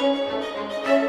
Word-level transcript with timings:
Música 0.00 0.99